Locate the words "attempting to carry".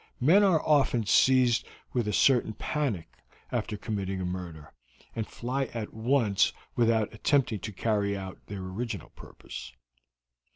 7.13-8.17